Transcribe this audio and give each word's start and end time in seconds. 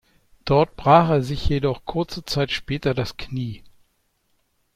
Dort 0.45 0.75
brach 0.77 1.09
er 1.09 1.21
sich 1.21 1.47
jedoch 1.47 1.85
kurze 1.85 2.25
Zeit 2.25 2.49
später 2.51 2.95
das 2.95 3.17
Knie. 3.17 3.63